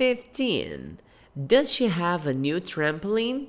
[0.00, 0.98] 15.
[1.46, 3.48] Does she have a new trampoline?